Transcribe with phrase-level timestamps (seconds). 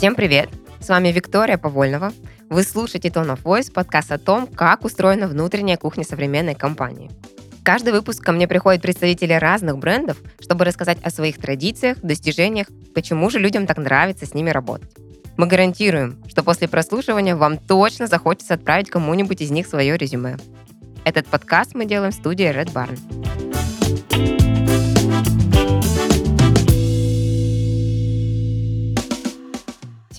[0.00, 0.48] Всем привет!
[0.80, 2.14] С вами Виктория Повольнова.
[2.48, 7.10] Вы слушаете Tone of Voice, подкаст о том, как устроена внутренняя кухня современной компании.
[7.62, 13.28] Каждый выпуск ко мне приходят представители разных брендов, чтобы рассказать о своих традициях, достижениях, почему
[13.28, 14.90] же людям так нравится с ними работать.
[15.36, 20.38] Мы гарантируем, что после прослушивания вам точно захочется отправить кому-нибудь из них свое резюме.
[21.04, 23.49] Этот подкаст мы делаем в студии Red Barn.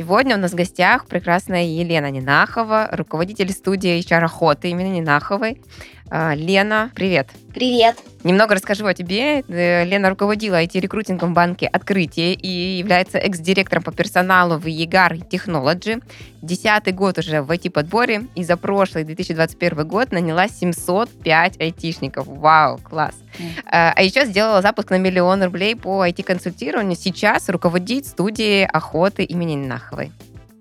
[0.01, 5.61] Сегодня у нас в гостях прекрасная Елена Нинахова, руководитель студии HR Охоты имени Нинаховой.
[6.09, 7.29] А, Лена, привет.
[7.53, 7.97] Привет.
[8.23, 9.41] Немного расскажу о тебе.
[9.41, 16.01] Э, Лена руководила IT-рекрутингом в банке «Открытие» и является экс-директором по персоналу в EGAR Technology.
[16.41, 22.27] Десятый год уже в IT-подборе, и за прошлый 2021 год наняла 705 айтишников.
[22.27, 23.15] Вау, класс.
[23.37, 23.93] Mm.
[23.95, 26.95] А еще сделала запуск на миллион рублей по IT-консультированию.
[26.95, 30.11] Сейчас руководит студией охоты имени Наховой.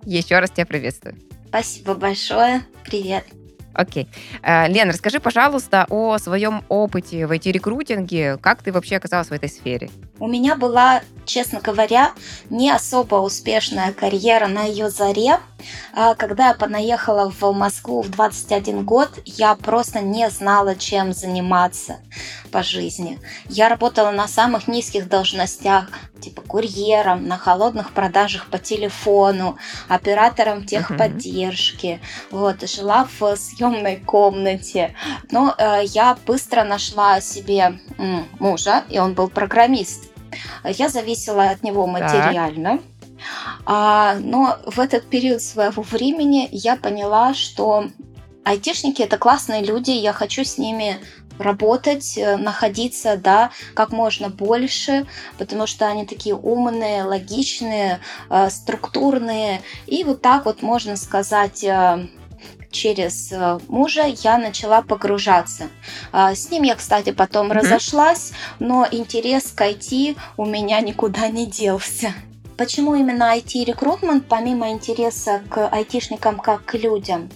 [0.04, 1.16] Еще раз тебя приветствую.
[1.48, 2.62] Спасибо большое.
[2.84, 3.24] Привет.
[3.72, 4.08] Окей.
[4.42, 8.36] Э, Лена, расскажи, пожалуйста, о своем опыте в IT-рекрутинге.
[8.38, 9.90] Как ты вообще оказалась в этой сфере?
[10.20, 12.12] У меня была, честно говоря,
[12.50, 15.40] не особо успешная карьера на ее заре.
[15.94, 22.00] А, когда я понаехала в Москву в 21 год, я просто не знала, чем заниматься
[22.52, 23.18] по жизни.
[23.48, 25.88] Я работала на самых низких должностях,
[26.20, 29.56] типа курьером, на холодных продажах по телефону,
[29.88, 32.00] оператором техподдержки.
[32.30, 32.38] Uh-huh.
[32.38, 34.94] Вот, жила в съемной комнате.
[35.30, 40.09] Но э, я быстро нашла себе м, мужа, и он был программист.
[40.64, 42.78] Я зависела от него материально.
[42.78, 42.86] Так.
[43.66, 47.86] А, но в этот период своего времени я поняла, что
[48.44, 50.98] айтишники это классные люди, я хочу с ними
[51.38, 55.06] работать, э, находиться, да, как можно больше,
[55.38, 59.62] потому что они такие умные, логичные, э, структурные.
[59.86, 62.08] И вот так вот можно сказать э,
[62.70, 63.32] через
[63.68, 65.68] мужа я начала погружаться.
[66.12, 67.54] А, с ним я, кстати, потом mm-hmm.
[67.54, 72.14] разошлась, но интерес к IT у меня никуда не делся.
[72.56, 77.30] Почему именно IT-рекрутмент, помимо интереса к айтишникам как к людям?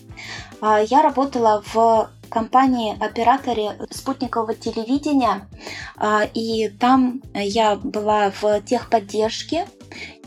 [0.60, 5.48] А, я работала в компании-операторе спутникового телевидения,
[5.96, 9.66] а, и там я была в техподдержке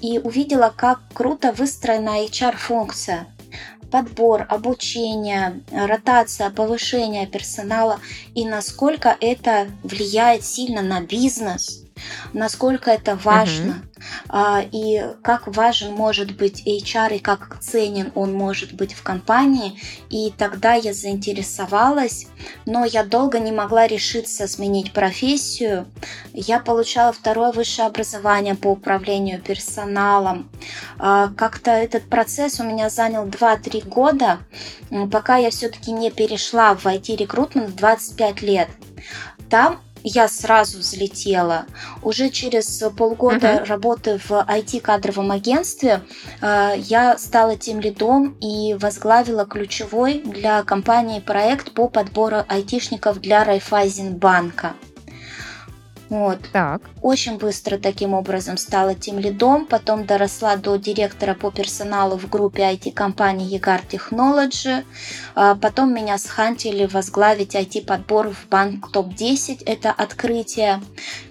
[0.02, 3.28] и увидела, как круто выстроена HR-функция
[3.92, 8.00] подбор, обучение, ротация, повышение персонала
[8.36, 11.87] и насколько это влияет сильно на бизнес,
[12.34, 13.82] насколько это важно
[14.30, 14.70] uh-huh.
[14.72, 19.80] и как важен может быть HR и как ценен он может быть в компании.
[20.10, 22.28] И тогда я заинтересовалась,
[22.66, 25.88] но я долго не могла решиться сменить профессию.
[26.34, 30.50] Я получала второе высшее образование по управлению персоналом.
[31.00, 34.40] А, как-то этот процесс у меня занял 2-3 года,
[35.12, 38.70] пока я все-таки не перешла в IT-рекрутмент в 25 лет.
[39.50, 41.66] Там я сразу взлетела.
[42.02, 43.66] Уже через полгода uh-huh.
[43.66, 46.02] работы в IT-кадровом агентстве
[46.42, 53.44] э, я стала тем лидом и возглавила ключевой для компании проект по подбору айтишников для
[53.44, 54.74] Райфайзенбанка.
[56.10, 56.40] Вот.
[56.54, 56.82] Так.
[57.02, 62.64] Очень быстро таким образом стала тем лидом, потом доросла до директора по персоналу в группе
[62.64, 64.86] IT-компании EGAR Technology.
[65.36, 69.64] А потом меня схантили возглавить IT-подбор в банк ТОП-10.
[69.66, 70.82] Это открытие.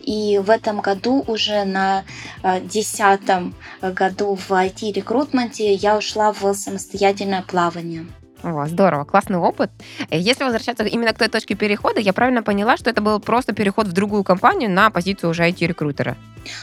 [0.03, 2.05] И в этом году, уже на
[2.43, 8.07] а, десятом году в IT-рекрутменте, я ушла в самостоятельное плавание.
[8.43, 9.71] О, здорово, классный опыт.
[10.11, 13.89] Если возвращаться именно к той точке перехода, я правильно поняла, что это был просто переход
[13.89, 16.17] в другую компанию на позицию уже IT-рекрутера?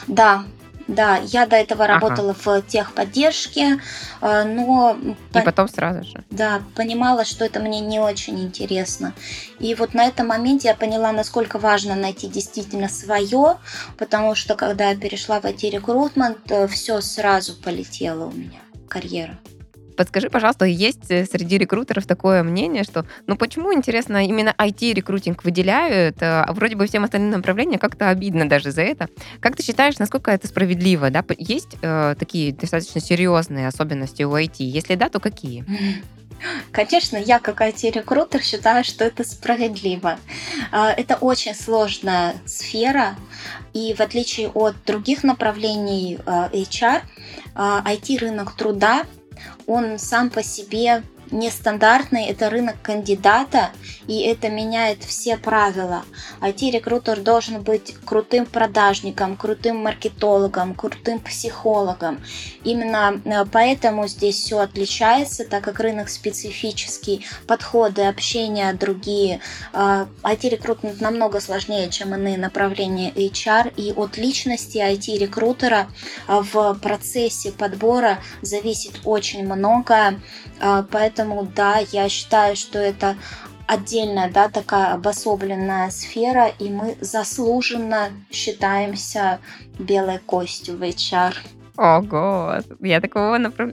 [0.07, 0.45] Да,
[0.87, 1.93] да, я до этого ага.
[1.93, 3.79] работала в техподдержке,
[4.21, 4.97] э, но...
[5.33, 6.23] И потом сразу же.
[6.29, 9.13] Да, понимала, что это мне не очень интересно.
[9.59, 13.57] И вот на этом моменте я поняла, насколько важно найти действительно свое,
[13.97, 18.59] потому что когда я перешла в IT-рекрутмент, э, все сразу полетело у меня,
[18.89, 19.39] карьера.
[19.95, 26.17] Подскажи, пожалуйста, есть э, среди рекрутеров такое мнение, что, ну почему, интересно, именно IT-рекрутинг выделяют,
[26.21, 29.07] а вроде бы всем остальным направлениям как-то обидно даже за это.
[29.39, 31.09] Как ты считаешь, насколько это справедливо?
[31.09, 31.23] Да?
[31.37, 34.57] Есть э, такие достаточно серьезные особенности у IT?
[34.59, 35.65] Если да, то какие?
[36.71, 40.19] Конечно, я как IT-рекрутер считаю, что это справедливо.
[40.71, 43.15] А, это очень сложная сфера,
[43.73, 47.01] и в отличие от других направлений э, HR,
[47.55, 49.05] IT-рынок труда
[49.67, 51.03] он сам по себе
[51.33, 53.71] нестандартный, это рынок кандидата,
[54.07, 56.03] и это меняет все правила.
[56.41, 62.19] IT-рекрутер должен быть крутым продажником, крутым маркетологом, крутым психологом.
[62.63, 69.39] Именно э, поэтому здесь все отличается, так как рынок специфический, подходы, общения другие.
[69.73, 75.87] IT-рекрутинг э, намного сложнее, чем иные направления HR, и от личности IT-рекрутера
[76.27, 80.19] э, в процессе подбора зависит очень много,
[80.91, 81.22] поэтому
[81.55, 83.15] да, я считаю, что это
[83.67, 89.39] отдельная, да, такая обособленная сфера, и мы заслуженно считаемся
[89.79, 91.35] белой костью в HR.
[91.75, 93.71] Ого, я такого направ...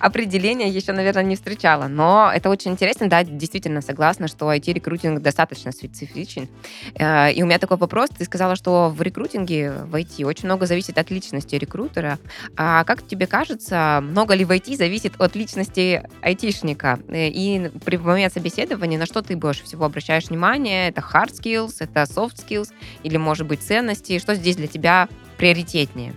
[0.00, 1.86] определения еще, наверное, не встречала.
[1.86, 6.48] Но это очень интересно, да, действительно согласна, что IT-рекрутинг достаточно специфичен.
[6.94, 8.08] Э, и у меня такой вопрос.
[8.08, 12.18] Ты сказала, что в рекрутинге в IT очень много зависит от личности рекрутера.
[12.56, 17.00] А как тебе кажется, много ли в IT зависит от личности айтишника?
[17.08, 20.88] Э, и при момент собеседования на что ты больше всего обращаешь внимание?
[20.88, 22.70] Это hard skills, это soft skills
[23.02, 24.18] или, может быть, ценности?
[24.18, 25.06] Что здесь для тебя
[25.36, 26.14] приоритетнее?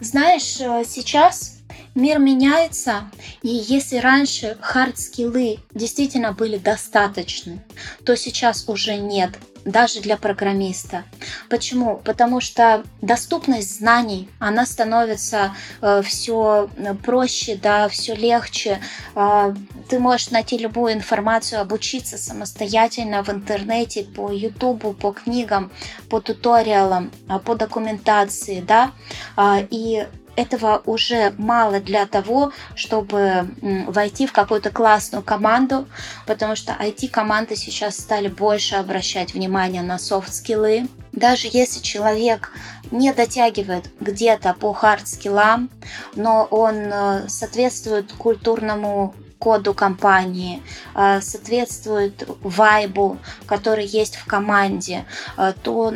[0.00, 1.58] Знаешь, э, сейчас
[1.94, 3.10] мир меняется,
[3.42, 7.64] и если раньше хард-скиллы действительно были достаточны,
[8.04, 9.30] то сейчас уже нет
[9.66, 11.04] даже для программиста.
[11.50, 12.00] Почему?
[12.04, 18.80] Потому что доступность знаний, она становится э, все э, проще, да, все легче.
[19.14, 19.54] Э,
[19.88, 25.70] ты можешь найти любую информацию, обучиться самостоятельно в интернете, по Ютубу, по книгам,
[26.08, 28.92] по туториалам, э, по документации, да,
[29.36, 33.48] э, и этого уже мало для того, чтобы
[33.88, 35.88] войти в какую-то классную команду,
[36.26, 40.88] потому что IT-команды сейчас стали больше обращать внимание на софт-скиллы.
[41.12, 42.52] Даже если человек
[42.90, 45.70] не дотягивает где-то по хард-скиллам,
[46.14, 50.62] но он э, соответствует культурному коду компании,
[50.94, 55.04] э, соответствует вайбу, который есть в команде,
[55.36, 55.92] э, то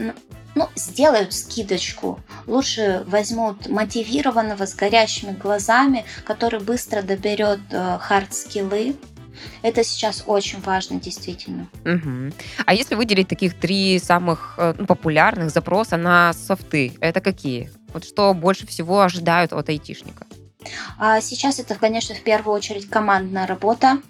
[0.54, 2.20] ну, сделают скидочку.
[2.46, 8.96] Лучше возьмут мотивированного с горящими глазами, который быстро доберет э, хард-скиллы.
[9.62, 11.68] Это сейчас очень важно, действительно.
[11.84, 12.34] Угу.
[12.66, 17.70] А если выделить таких три самых э, ну, популярных запроса на софты, это какие?
[17.92, 20.26] Вот что больше всего ожидают от айтишника?
[20.98, 24.00] А сейчас это, конечно, в первую очередь командная работа,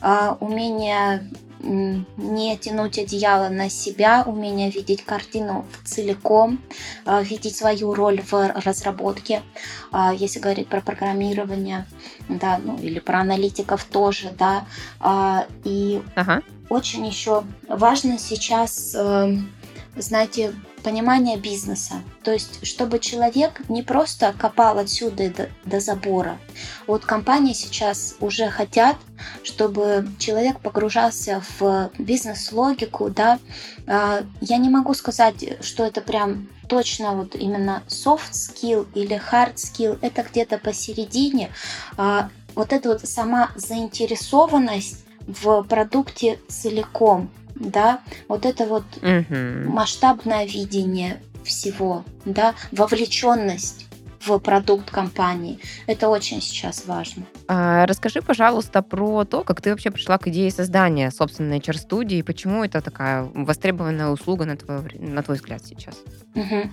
[0.00, 1.28] а, умение
[1.62, 6.60] не тянуть одеяло на себя, умение видеть картину целиком,
[7.04, 9.42] а, видеть свою роль в разработке,
[9.90, 11.86] а, если говорить про программирование,
[12.28, 14.66] да, ну или про аналитиков тоже, да,
[15.00, 16.42] а, и ага.
[16.68, 19.50] очень еще важно сейчас, эм,
[19.96, 22.02] знаете, понимание бизнеса.
[22.22, 26.38] То есть, чтобы человек не просто копал отсюда до, до забора.
[26.86, 28.96] Вот компании сейчас уже хотят,
[29.42, 33.38] чтобы человек погружался в бизнес-логику, да.
[33.86, 39.54] А, я не могу сказать, что это прям точно вот именно soft skill или hard
[39.54, 41.50] skill, это где-то посередине.
[41.96, 47.30] А, вот эта вот сама заинтересованность в продукте целиком–
[47.62, 49.70] да, вот это вот угу.
[49.70, 53.86] масштабное видение всего, да, вовлеченность
[54.26, 55.58] в продукт компании.
[55.86, 57.24] Это очень сейчас важно.
[57.48, 62.64] А, расскажи, пожалуйста, про то, как ты вообще пришла к идее создания собственной HR-студии, почему
[62.64, 65.96] это такая востребованная услуга, на твой, на твой взгляд, сейчас?
[66.34, 66.70] Угу.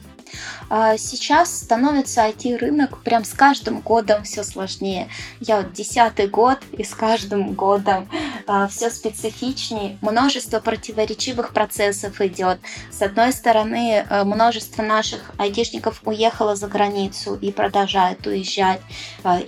[0.97, 5.09] Сейчас становится IT-рынок прям с каждым годом все сложнее.
[5.39, 8.07] Я вот десятый год, и с каждым годом
[8.45, 9.97] а, все специфичнее.
[10.01, 12.59] Множество противоречивых процессов идет.
[12.91, 18.81] С одной стороны, а, множество наших айтишников уехало за границу и продолжает уезжать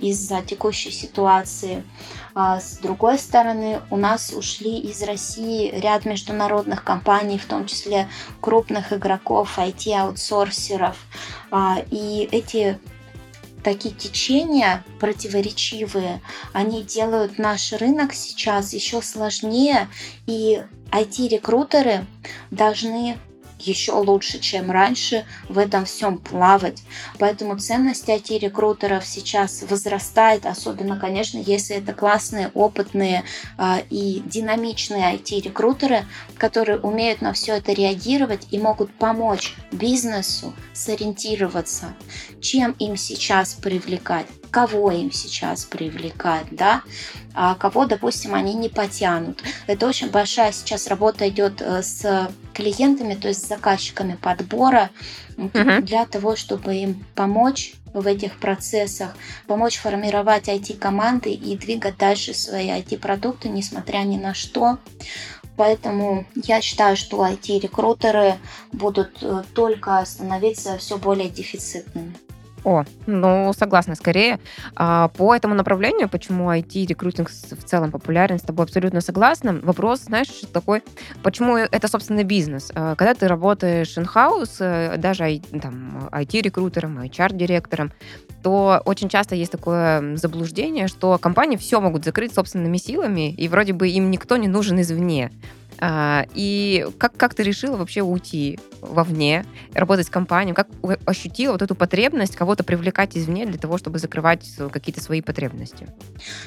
[0.00, 1.84] из-за текущей ситуации.
[2.34, 8.08] А с другой стороны, у нас ушли из России ряд международных компаний, в том числе
[8.40, 10.96] крупных игроков, IT-аутсорсеров.
[11.50, 12.78] А, и эти
[13.62, 16.20] такие течения противоречивые,
[16.52, 19.88] они делают наш рынок сейчас еще сложнее,
[20.26, 22.06] и IT-рекрутеры
[22.50, 23.16] должны
[23.66, 26.82] еще лучше, чем раньше в этом всем плавать.
[27.18, 33.24] Поэтому ценность IT-рекрутеров сейчас возрастает, особенно, конечно, если это классные, опытные
[33.58, 36.04] э, и динамичные IT-рекрутеры,
[36.36, 41.94] которые умеют на все это реагировать и могут помочь бизнесу сориентироваться,
[42.40, 46.82] чем им сейчас привлекать кого им сейчас привлекать, да,
[47.34, 49.42] а кого, допустим, они не потянут.
[49.66, 54.90] Это очень большая сейчас работа идет э, с клиентами, то есть с заказчиками подбора
[55.36, 55.80] uh-huh.
[55.80, 59.16] для того, чтобы им помочь в этих процессах,
[59.46, 64.78] помочь формировать IT-команды и двигать дальше свои IT-продукты, несмотря ни на что.
[65.56, 68.36] Поэтому я считаю, что IT-рекрутеры
[68.72, 72.14] будут э, только становиться все более дефицитными.
[72.64, 74.38] О, ну, согласна, скорее.
[74.76, 79.58] А, по этому направлению, почему IT-рекрутинг в целом популярен, с тобой абсолютно согласна.
[79.62, 80.82] Вопрос, знаешь, такой,
[81.22, 82.70] почему это, собственно, бизнес?
[82.74, 87.92] А, когда ты работаешь in-house, э, даже там, IT-рекрутером, HR-директором,
[88.42, 93.72] то очень часто есть такое заблуждение, что компании все могут закрыть собственными силами, и вроде
[93.72, 95.30] бы им никто не нужен извне.
[95.84, 100.54] А, и как, как ты решила вообще уйти вовне, работать с компанией?
[100.54, 100.68] Как
[101.06, 105.88] ощутила вот эту потребность кого-то привлекать извне для того, чтобы закрывать какие-то свои потребности?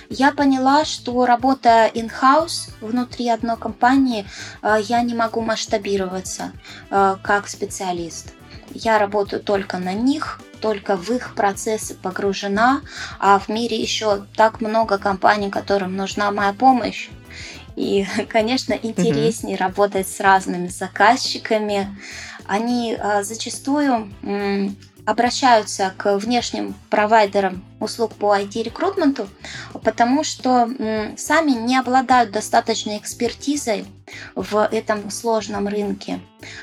[0.10, 4.25] Я поняла, что работая in-house внутри одной компании,
[4.62, 6.54] а, я не могу масштабироваться
[6.89, 8.34] а, как специалист.
[8.74, 12.80] Я работаю только на них, только в их процессы погружена,
[13.20, 17.10] а в мире еще так много компаний, которым нужна моя помощь.
[17.75, 19.60] И, конечно, интереснее mm-hmm.
[19.60, 21.88] работать с разными заказчиками.
[22.46, 24.10] Они а, зачастую
[25.05, 29.27] обращаются к внешним провайдерам услуг по IT-рекрутменту,
[29.84, 30.70] потому что
[31.17, 33.86] сами не обладают достаточной экспертизой
[34.36, 36.20] в этом сложном рынке.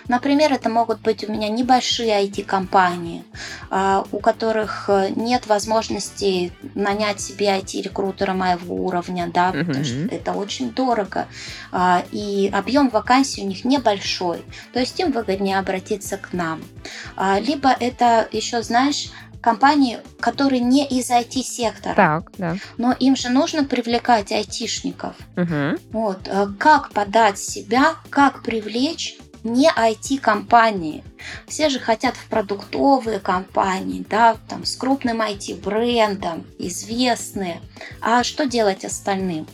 [0.06, 3.24] Например, это могут быть у меня небольшие IT-компании,
[3.68, 9.64] а, у которых э, нет возможности нанять себе IT-рекрутера моего уровня, да, uh-huh.
[9.64, 11.26] потому что это очень дорого,
[11.72, 16.62] а, и объем вакансий у них небольшой, то есть им выгоднее обратиться к нам.
[17.16, 19.10] А, либо это еще, знаешь,
[19.42, 21.94] компании, которые не из IT-сектора.
[21.94, 22.56] Так, да.
[22.78, 25.16] Но им же нужно привлекать айтишников.
[25.36, 25.78] Угу.
[25.90, 26.20] Вот.
[26.26, 31.02] Э, как подать себя, как привлечь не IT-компании.
[31.46, 37.60] Все же хотят в продуктовые компании, да, там с крупным IT-брендом, известные.
[38.00, 39.46] А что делать остальным?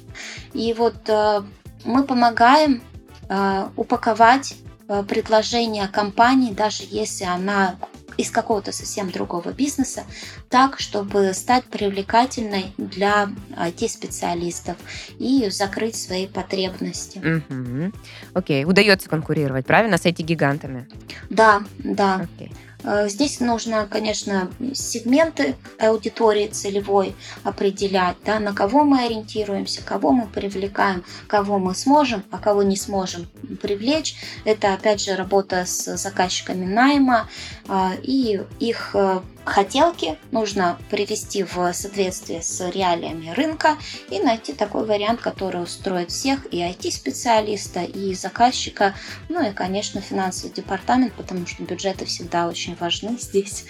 [0.53, 1.43] И вот э,
[1.85, 2.83] мы помогаем
[3.29, 4.57] э, упаковать
[4.89, 7.77] э, предложение компании, даже если она
[8.19, 10.05] из какого-то совсем другого бизнеса,
[10.51, 14.77] так, чтобы стать привлекательной для IT-специалистов
[15.19, 17.19] и закрыть свои потребности.
[17.19, 17.93] Угу.
[18.35, 20.89] Окей, удается конкурировать, правильно, с IT-гигантами?
[21.31, 22.27] Да, да.
[22.37, 22.53] Окей.
[22.85, 30.27] Э, здесь нужно, конечно, сегменты аудитории целевой определять, да, на кого мы ориентируемся, кого мы
[30.27, 33.27] привлекаем, кого мы сможем, а кого не сможем
[33.61, 34.17] привлечь.
[34.45, 37.29] Это, опять же, работа с заказчиками найма
[37.69, 43.77] э, и их э, хотелки нужно привести в соответствие с реалиями рынка
[44.11, 48.95] и найти такой вариант, который устроит всех, и IT-специалиста, и заказчика,
[49.29, 53.65] ну и, конечно, финансовый департамент, потому что бюджеты всегда очень важны здесь.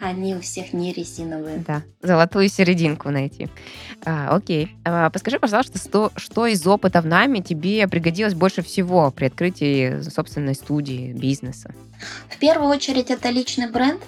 [0.00, 1.58] Они у всех не резиновые.
[1.66, 3.48] Да, золотую серединку найти.
[4.04, 4.76] А, окей.
[4.84, 10.00] А, подскажи, пожалуйста, что, что из опыта в нами тебе пригодилось больше всего при открытии
[10.02, 11.74] собственной студии, бизнеса?
[12.28, 14.00] В первую очередь это личный бренд,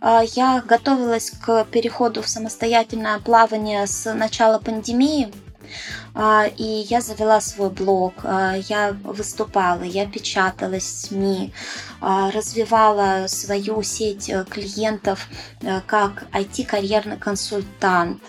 [0.00, 5.32] я готовилась к переходу в самостоятельное плавание с начала пандемии.
[6.14, 11.52] А, и я завела свой блог, а, я выступала, я печаталась в СМИ,
[12.00, 15.28] а, развивала свою сеть э, клиентов
[15.60, 18.22] э, как IT-карьерный консультант.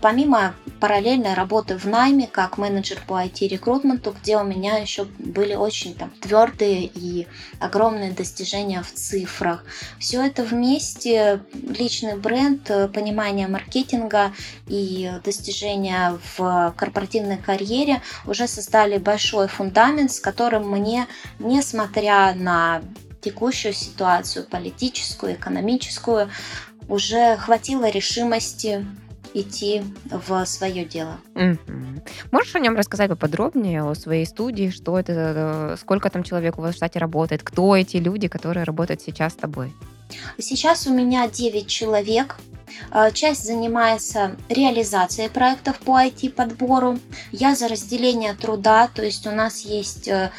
[0.00, 5.94] Помимо параллельной работы в найме как менеджер по IT-рекрутменту, где у меня еще были очень
[5.94, 7.26] там, твердые и
[7.58, 9.64] огромные достижения в цифрах.
[9.98, 14.32] Все это вместе, личный бренд, э, понимание маркетинга
[14.66, 21.06] и достижения в корпоративной карьере уже создали большой фундамент, с которым мне,
[21.38, 22.82] несмотря на
[23.20, 26.28] текущую ситуацию политическую, экономическую,
[26.88, 28.86] уже хватило решимости
[29.34, 31.16] идти в свое дело.
[31.34, 32.08] Mm-hmm.
[32.30, 36.62] Можешь о нем рассказать поподробнее, о своей студии, что это, э, сколько там человек у
[36.62, 39.72] вас в штате работает, кто эти люди, которые работают сейчас с тобой?
[40.38, 42.36] Сейчас у меня 9 человек.
[42.90, 46.98] Э, часть занимается реализацией проектов по IT-подбору.
[47.32, 50.30] Я за разделение труда, то есть у нас есть э,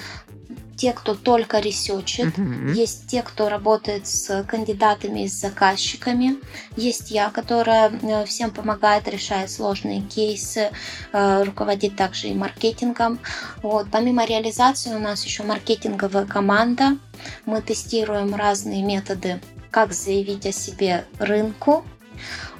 [0.77, 2.73] те, кто только ресечит, uh-huh.
[2.73, 6.35] есть те, кто работает с кандидатами и с заказчиками,
[6.75, 10.71] есть я, которая э, всем помогает, решает сложные кейсы,
[11.13, 13.19] руководит также и маркетингом.
[13.61, 13.87] Вот.
[13.91, 16.97] Помимо реализации у нас еще маркетинговая команда.
[17.45, 19.39] Мы тестируем разные методы,
[19.75, 21.83] как заявить о себе рынку,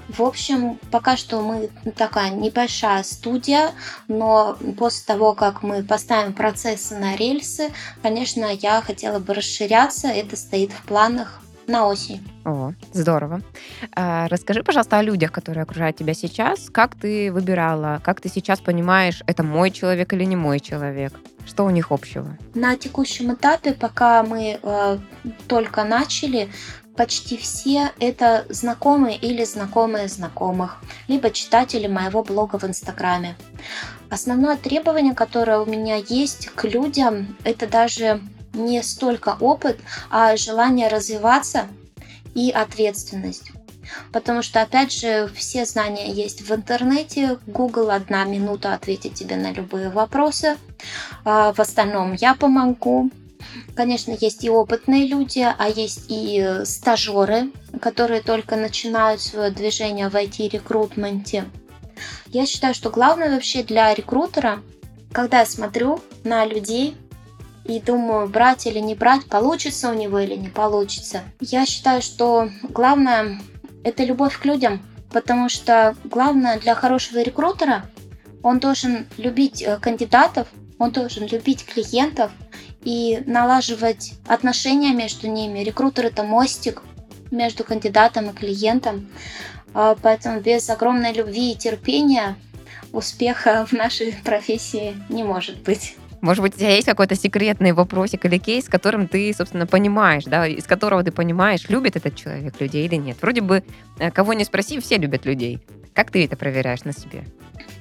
[0.09, 3.71] В общем, пока что мы такая небольшая студия,
[4.09, 7.71] но после того, как мы поставим процессы на рельсы,
[8.03, 10.09] конечно, я хотела бы расширяться.
[10.09, 12.21] Это стоит в планах на осень.
[12.43, 13.41] О, здорово.
[13.95, 16.69] А, расскажи, пожалуйста, о людях, которые окружают тебя сейчас.
[16.69, 21.13] Как ты выбирала, как ты сейчас понимаешь, это мой человек или не мой человек?
[21.47, 22.37] Что у них общего?
[22.55, 24.97] На текущем этапе, пока мы э,
[25.47, 26.49] только начали,
[26.95, 33.35] почти все это знакомые или знакомые знакомых, либо читатели моего блога в Инстаграме.
[34.09, 38.21] Основное требование, которое у меня есть к людям, это даже
[38.53, 41.67] не столько опыт, а желание развиваться
[42.33, 43.51] и ответственность.
[44.11, 47.37] Потому что, опять же, все знания есть в интернете.
[47.45, 50.57] Google одна минута ответит тебе на любые вопросы.
[51.23, 53.11] А в остальном я помогу.
[53.75, 60.15] Конечно, есть и опытные люди, а есть и стажеры, которые только начинают свое движение в
[60.15, 61.45] IT-рекрутменте.
[62.27, 64.61] Я считаю, что главное вообще для рекрутера,
[65.11, 66.95] когда я смотрю на людей
[67.63, 71.23] и думаю, брать или не брать, получится у него или не получится.
[71.39, 73.39] Я считаю, что главное
[73.83, 74.81] это любовь к людям,
[75.11, 77.85] потому что главное для хорошего рекрутера,
[78.43, 80.47] он должен любить э, кандидатов,
[80.77, 82.31] он должен любить клиентов
[82.85, 85.59] и налаживать отношения между ними.
[85.59, 86.83] Рекрутер это мостик
[87.31, 89.07] между кандидатом и клиентом.
[89.73, 92.37] А, поэтому без огромной любви и терпения
[92.93, 95.97] успеха в нашей профессии не может быть.
[96.21, 100.47] Может быть, у тебя есть какой-то секретный вопросик или кейс, которым ты, собственно, понимаешь, да,
[100.47, 103.17] из которого ты понимаешь, любит этот человек людей или нет.
[103.21, 103.63] Вроде бы,
[103.99, 105.59] э, кого не спроси, все любят людей.
[105.93, 107.25] Как ты это проверяешь на себе?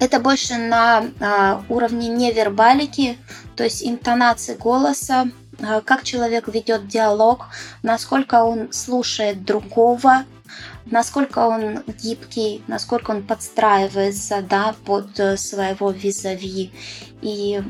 [0.01, 3.19] Это больше на а, уровне невербалики,
[3.57, 5.29] то есть интонации голоса,
[5.63, 7.47] а, как человек ведет диалог,
[7.83, 10.25] насколько он слушает другого,
[10.87, 16.73] насколько он гибкий, насколько он подстраивается да, под э, своего визави.
[17.23, 17.63] И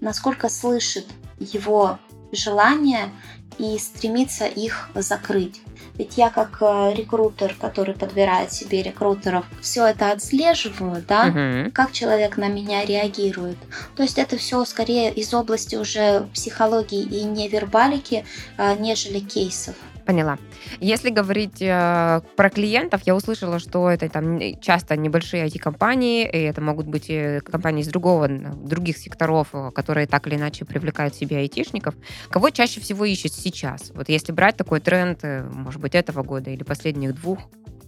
[0.00, 1.06] насколько слышит
[1.38, 1.98] его
[2.32, 3.10] желания
[3.58, 5.60] и стремится их закрыть.
[5.94, 11.70] Ведь я как э, рекрутер, который подбирает себе рекрутеров, все это отслеживаю, да, угу.
[11.72, 13.58] как человек на меня реагирует.
[13.96, 18.24] То есть это все скорее из области уже психологии и невербалики,
[18.56, 19.74] э, нежели кейсов.
[20.10, 20.38] Поняла.
[20.80, 26.60] Если говорить э, про клиентов, я услышала, что это там часто небольшие IT-компании, и это
[26.60, 27.08] могут быть
[27.44, 31.94] компании из другого, других секторов, э, которые так или иначе привлекают себе айтишников.
[32.28, 33.92] Кого чаще всего ищет сейчас?
[33.94, 37.38] Вот если брать такой тренд, э, может быть, этого года или последних двух,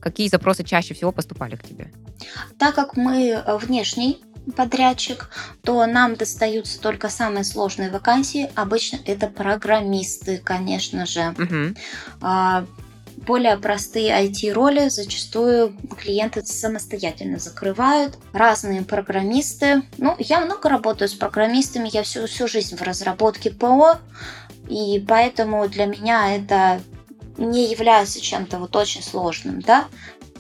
[0.01, 1.91] какие запросы чаще всего поступали к тебе?
[2.57, 4.23] Так как мы э, внешний
[4.57, 5.31] подрядчик,
[5.63, 8.51] то нам достаются только самые сложные вакансии.
[8.55, 11.35] Обычно это программисты, конечно же.
[11.39, 12.67] Угу.
[13.27, 18.19] Более простые IT-роли зачастую клиенты самостоятельно закрывают.
[18.33, 19.83] Разные программисты.
[19.99, 23.99] Ну, я много работаю с программистами, я всю, всю жизнь в разработке ПО,
[24.69, 26.81] и поэтому для меня это
[27.37, 29.85] не является чем-то вот очень сложным, да.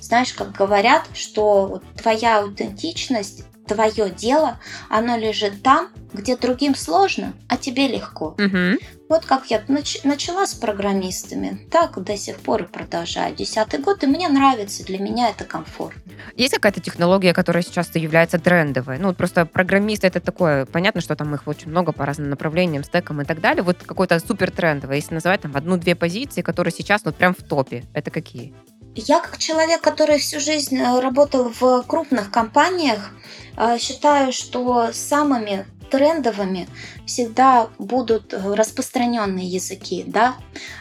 [0.01, 4.59] Знаешь, как говорят, что твоя аутентичность твое дело,
[4.89, 8.37] оно лежит там, где другим сложно, а тебе легко.
[8.39, 8.79] Угу.
[9.09, 13.35] Вот как я нач- начала с программистами, так до сих пор и продолжаю.
[13.35, 15.97] Десятый год, и мне нравится, для меня это комфорт.
[16.37, 18.99] Есть какая-то технология, которая сейчас является трендовой?
[18.99, 23.21] Ну, просто программист это такое, понятно, что там их очень много по разным направлениям, стекам
[23.21, 23.63] и так далее.
[23.63, 27.85] Вот какой-то супер трендовый, если называть там одну-две позиции, которые сейчас вот прям в топе,
[27.93, 28.55] это какие?
[28.95, 33.11] Я как человек, который всю жизнь э, работал в крупных компаниях,
[33.57, 36.69] э, считаю, что самыми трендовыми
[37.07, 40.37] всегда будут распространенные языки, да.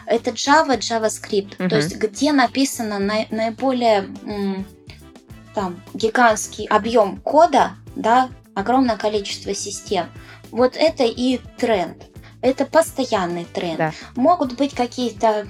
[0.06, 1.68] Это Java, JavaScript, uh-huh.
[1.68, 4.08] то есть где написано на, наиболее
[5.54, 10.06] там гигантский объем кода, да, огромное количество систем.
[10.50, 12.04] Вот это и тренд.
[12.40, 13.78] Это постоянный тренд.
[13.78, 13.92] Да.
[14.16, 15.46] Могут быть какие-то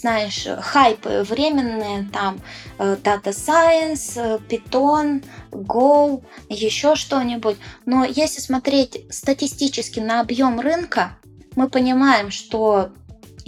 [0.00, 2.40] знаешь, хайпы временные, там
[2.78, 7.56] э, Data Science, э, Python, Go, еще что-нибудь.
[7.86, 11.18] Но если смотреть статистически на объем рынка,
[11.56, 12.90] мы понимаем, что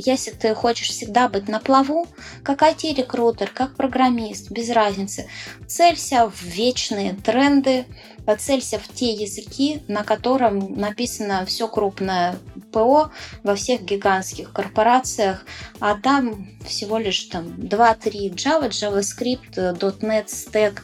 [0.04, 2.06] если ты хочешь всегда быть на плаву,
[2.42, 5.28] как IT-рекрутер, как программист, без разницы,
[5.66, 7.86] целься в вечные тренды,
[8.38, 12.36] целься в те языки, на котором написано все крупное
[12.72, 13.10] ПО
[13.42, 15.44] во всех гигантских корпорациях,
[15.80, 20.78] а там всего лишь там 2-3 Java, JavaScript, .NET Stack,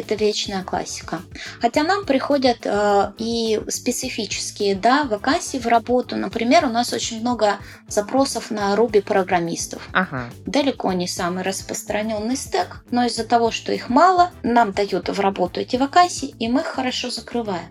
[0.00, 1.20] это вечная классика.
[1.60, 6.16] Хотя нам приходят э, и специфические да, вакансии в работу.
[6.16, 9.88] Например, у нас очень много запросов на Ruby программистов.
[9.92, 10.30] Ага.
[10.46, 15.60] Далеко не самый распространенный стек, но из-за того, что их мало, нам дают в работу
[15.60, 17.68] эти вакансии, и мы их хорошо закрываем.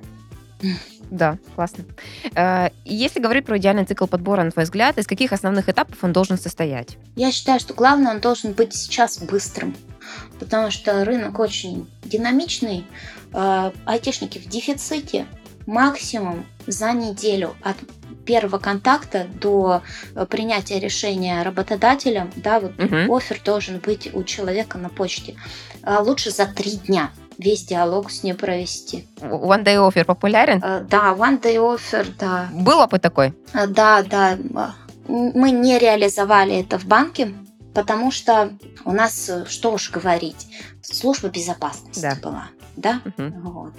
[1.11, 1.85] Да, классно.
[2.35, 6.13] Э, Если говорить про идеальный цикл подбора, на твой взгляд, из каких основных этапов он
[6.13, 6.97] должен состоять?
[7.15, 9.75] Я считаю, что главное, он должен быть сейчас быстрым,
[10.39, 12.85] потому что рынок очень динамичный,
[13.33, 15.25] э, айтишники в дефиците,
[15.65, 17.75] максимум за неделю от
[18.25, 19.81] первого контакта до
[20.15, 23.11] э, принятия решения работодателем, да, вот Мгм.
[23.11, 25.35] офер должен быть у человека на почте.
[25.83, 29.07] А Лучше за три дня весь диалог с ним провести.
[29.21, 30.59] One Day Offer популярен?
[30.63, 32.49] Э, Да, one day offer, да.
[32.53, 33.33] Был опыт такой?
[33.53, 34.37] А, Да, да.
[34.55, 34.73] а,
[35.07, 37.31] Мы не реализовали это в банке,
[37.75, 40.47] потому что у нас, э, что уж говорить,
[40.81, 42.15] служба безопасности Да.
[42.15, 42.47] была.
[42.77, 43.01] Да?
[43.17, 43.41] Мгм.
[43.41, 43.73] Вот.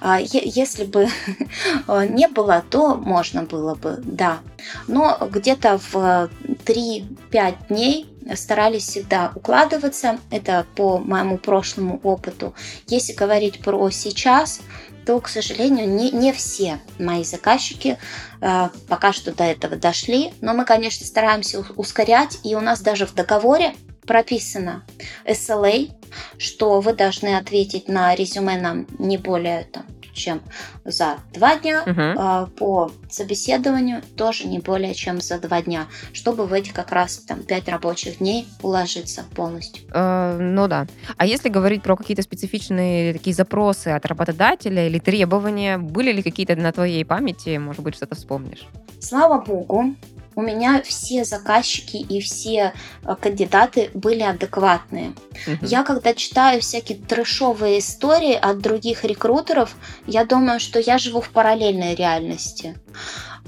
[0.00, 1.08] А Если бы
[1.88, 4.40] э, не было, то можно было бы, да.
[4.88, 6.28] Но где-то в
[6.64, 10.18] 3-5 дней старались всегда укладываться.
[10.30, 12.54] Это по моему прошлому опыту.
[12.88, 14.60] Если говорить про сейчас,
[15.06, 17.96] то, к сожалению, не, не все мои заказчики
[18.40, 20.34] э, пока что до этого дошли.
[20.40, 22.40] Но мы, конечно, стараемся ускорять.
[22.42, 24.84] И у нас даже в договоре прописано
[25.24, 25.92] SLA,
[26.38, 30.40] что вы должны ответить на резюме нам не более там, чем
[30.84, 31.84] за два дня,
[32.18, 37.18] а, по собеседованию тоже не более чем за два дня, чтобы в эти как раз
[37.18, 39.84] там пять рабочих дней уложиться полностью.
[39.92, 40.86] Э, Ну да.
[41.16, 46.56] А если говорить про какие-то специфичные такие запросы от работодателя или требования, были ли какие-то
[46.56, 48.66] на твоей памяти, может быть, что-то вспомнишь?
[49.00, 49.94] Слава богу,
[50.36, 55.14] у меня все заказчики и все э, кандидаты были адекватные.
[55.46, 55.58] Мгм.
[55.62, 59.74] Я когда читаю всякие трэшовые истории от других рекрутеров,
[60.06, 62.76] я думаю, что я живу в параллельной реальности.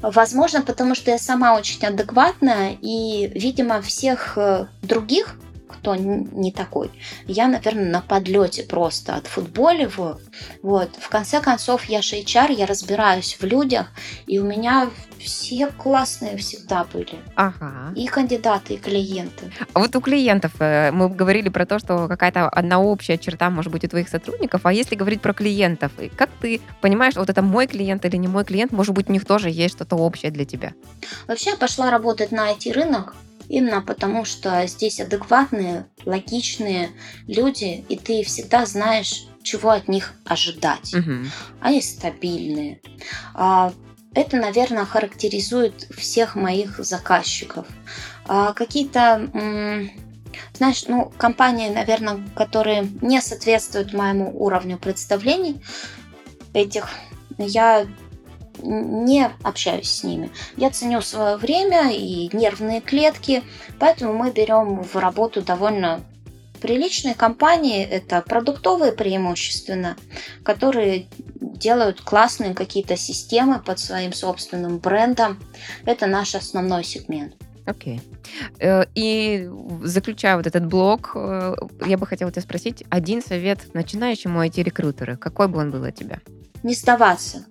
[0.00, 5.36] Возможно, потому что я сама очень адекватная, и, видимо, всех э, других,
[5.78, 6.90] кто не такой,
[7.26, 10.20] я, наверное, на подлете просто отфутболиваю.
[10.62, 10.90] Вот.
[10.98, 13.88] В конце концов, я же HR, я разбираюсь в людях,
[14.26, 17.18] и у меня все классные всегда были.
[17.34, 17.92] Ага.
[17.96, 19.52] И кандидаты, и клиенты.
[19.72, 23.72] А вот у клиентов э, мы говорили про то, что какая-то одна общая черта может
[23.72, 24.64] быть у твоих сотрудников.
[24.64, 28.44] А если говорить про клиентов, как ты понимаешь, вот это мой клиент или не мой
[28.44, 30.72] клиент, может быть, у них тоже есть что-то общее для тебя?
[31.26, 33.14] Вообще я пошла работать на IT-рынок
[33.48, 36.90] именно потому, что здесь адекватные, логичные
[37.26, 40.92] люди, и ты всегда знаешь, чего от них ожидать.
[40.94, 41.30] Мгм.
[41.60, 42.80] Они стабильные.
[43.34, 43.72] А,
[44.14, 47.66] Это, наверное, характеризует всех моих заказчиков.
[48.26, 49.30] А, Какие-то,
[50.54, 55.62] знаешь, ну, компании, наверное, которые не соответствуют моему уровню представлений
[56.54, 56.88] этих,
[57.36, 57.86] я
[58.62, 60.30] не общаюсь с ними.
[60.56, 63.42] Я ценю свое время и нервные клетки,
[63.78, 66.00] поэтому мы берем в работу довольно
[66.60, 67.84] приличные компании.
[67.84, 69.96] Это продуктовые преимущественно,
[70.42, 71.06] которые
[71.40, 75.38] делают классные какие-то системы под своим собственным брендом.
[75.84, 77.34] Это наш основной сегмент.
[77.66, 78.00] Окей.
[78.60, 79.48] Э, И
[79.82, 81.54] заключая вот этот блок, э,
[81.86, 85.18] я бы хотела тебя спросить один совет начинающему IT-рекрутеру.
[85.18, 86.20] Какой бы он был от тебя?
[86.62, 87.44] Не сдаваться.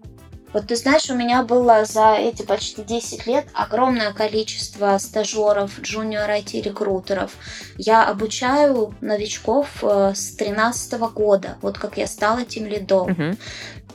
[0.54, 6.30] Вот ты знаешь, у меня было за эти почти 10 лет огромное количество стажеров, джуниор
[6.30, 7.32] IT-рекрутеров.
[7.78, 13.10] Я обучаю новичков э, с 2013 года, вот как я стала этим лидом.
[13.10, 13.38] Мгм.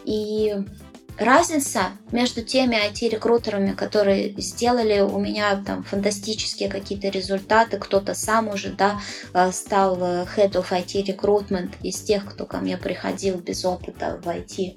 [0.05, 0.55] И
[1.19, 8.71] разница между теми IT-рекрутерами, которые сделали у меня там фантастические какие-то результаты, кто-то сам уже
[8.71, 9.01] да,
[9.33, 14.21] э, стал э, Head of IT Recruitment из тех, кто ко мне приходил без опыта
[14.23, 14.77] в IT.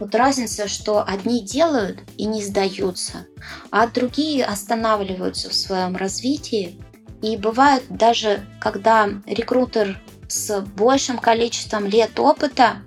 [0.00, 3.26] Вот разница, что одни делают и не сдаются,
[3.70, 6.80] а другие останавливаются в своем развитии.
[7.22, 12.78] И бывает даже, когда рекрутер с большим количеством лет опыта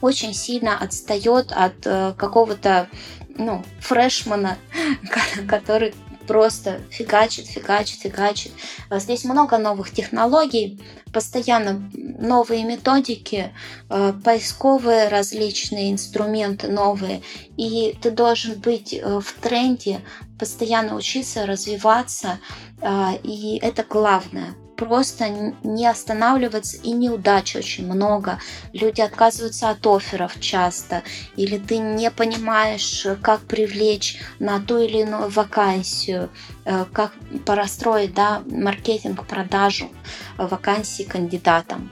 [0.00, 2.88] очень сильно отстает от э, какого-то
[3.36, 4.56] ну, фрешмана,
[5.48, 5.94] который
[6.26, 8.52] просто фигачит, фигачит, фигачит.
[8.90, 10.80] А Здесь много новых технологий,
[11.12, 13.52] постоянно новые методики,
[13.90, 17.22] э, поисковые различные инструменты новые.
[17.56, 20.00] И ты должен быть э, в тренде,
[20.38, 22.38] постоянно учиться, развиваться.
[22.80, 25.28] э, И это главное просто
[25.62, 28.38] не останавливаться и неудач очень много.
[28.72, 31.02] Люди отказываются от офферов часто,
[31.36, 36.30] или ты не понимаешь, как привлечь на ту или иную вакансию,
[36.64, 37.12] э, как
[37.44, 39.90] порастроить да, маркетинг, продажу
[40.38, 41.90] э, вакансий кандидатам.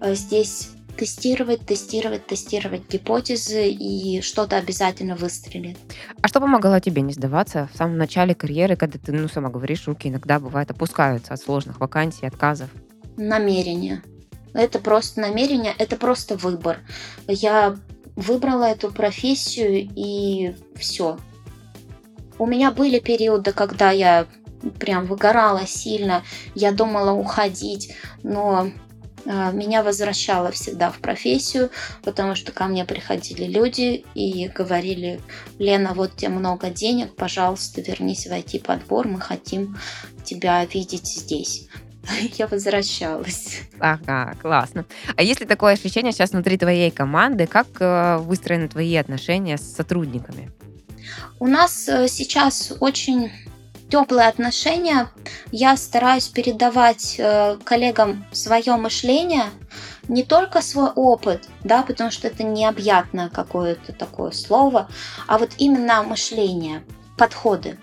[0.00, 5.78] Э, Здесь тестировать, тестировать, тестировать гипотезы, и что-то обязательно выстрелит.
[6.20, 9.86] А что помогало тебе не сдаваться в самом начале карьеры, когда ты, ну, сама говоришь,
[9.86, 12.68] руки иногда бывают опускаются от сложных вакансий, отказов?
[13.16, 14.02] Намерение.
[14.54, 16.78] Это просто намерение, это просто выбор.
[17.28, 17.76] Я
[18.16, 21.16] выбрала эту профессию и все.
[22.38, 24.26] У меня были периоды, когда я
[24.80, 26.24] прям выгорала сильно,
[26.56, 28.72] я думала уходить, но
[29.28, 31.70] меня возвращало всегда в профессию,
[32.02, 35.20] потому что ко мне приходили люди и говорили,
[35.58, 39.76] Лена, вот тебе много денег, пожалуйста, вернись в IT-подбор, мы хотим
[40.24, 41.68] тебя видеть здесь.
[42.38, 43.60] Я возвращалась.
[43.78, 44.86] Ага, классно.
[45.16, 50.50] А если такое ощущение сейчас внутри твоей команды, как э, выстроены твои отношения с сотрудниками?
[51.38, 53.30] У нас э, сейчас очень
[53.90, 55.08] теплые отношения.
[55.50, 59.44] Я стараюсь передавать э, коллегам свое мышление,
[60.08, 64.88] не только свой опыт, да, потому что это необъятное какое-то такое слово,
[65.26, 66.84] а вот именно мышление,
[67.16, 67.78] подходы.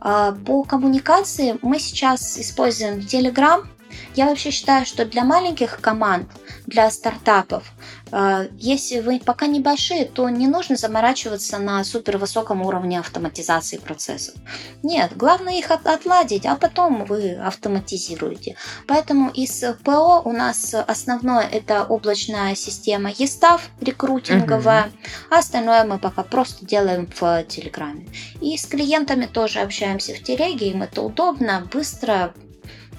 [0.00, 3.66] Э, по коммуникации мы сейчас используем Telegram,
[4.14, 6.28] я вообще считаю, что для маленьких команд,
[6.66, 7.72] для стартапов,
[8.12, 14.34] э, если вы пока небольшие, то не нужно заморачиваться на супер высоком уровне автоматизации процессов.
[14.82, 18.56] Нет, главное их отладить, а потом вы автоматизируете.
[18.86, 24.92] Поэтому из ПО у нас основное это облачная система ЕСТАФ рекрутинговая, угу.
[25.30, 28.06] а остальное мы пока просто делаем в Телеграме.
[28.40, 32.34] И с клиентами тоже общаемся в Телеге, им это удобно, быстро,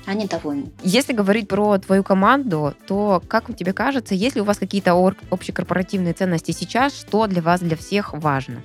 [0.05, 0.71] они довольны.
[0.83, 4.93] Если говорить про твою команду, то как тебе кажется, есть ли у вас какие-то
[5.29, 8.61] общекорпоративные ценности сейчас, что для вас, для всех важно?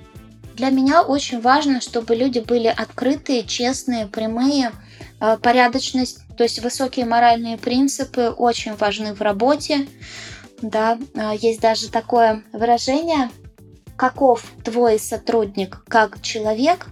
[0.55, 4.71] Для меня очень важно, чтобы люди были открытые, честные, прямые,
[5.19, 9.87] э, порядочность, то есть высокие моральные принципы очень важны в работе.
[10.61, 13.31] Да, э, есть даже такое выражение,
[13.95, 16.87] каков твой сотрудник как человек,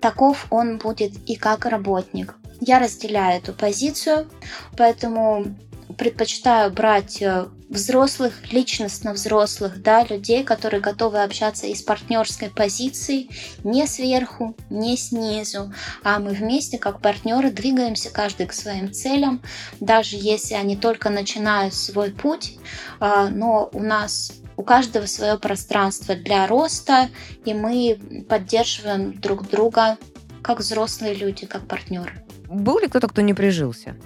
[0.00, 2.34] таков он будет и как работник.
[2.60, 4.28] Я разделяю эту позицию,
[4.76, 5.56] поэтому
[5.98, 13.28] предпочитаю брать э, взрослых, личностно взрослых, да, людей, которые готовы общаться из партнерской позиции,
[13.64, 19.42] не сверху, не снизу, а мы вместе, как партнеры, двигаемся каждый к своим целям,
[19.80, 22.58] даже если они только начинают свой путь,
[23.00, 27.10] а, но у нас у каждого свое пространство для роста,
[27.44, 29.98] и мы поддерживаем друг друга
[30.42, 32.23] как взрослые люди, как партнеры.
[32.48, 33.96] Был ли кто-то, кто не прижился?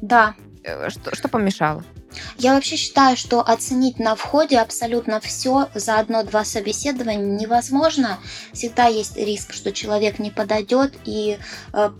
[0.00, 0.34] Да.
[0.64, 1.84] Э, что, что помешало?
[2.38, 8.18] Я вообще считаю, что оценить на входе абсолютно все за одно-два собеседования невозможно.
[8.52, 11.38] Всегда есть риск, что человек не подойдет, и
[11.72, 11.90] э,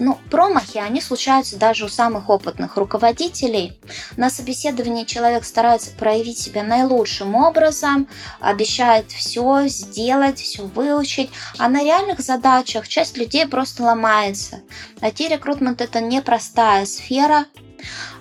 [0.00, 3.78] ну, промахи, они случаются даже у самых опытных руководителей.
[4.16, 8.08] На собеседовании человек старается проявить себя наилучшим образом,
[8.40, 14.62] обещает все сделать, все выучить, а на реальных задачах часть людей просто ломается.
[15.02, 17.44] IT-рекрутмент это непростая сфера,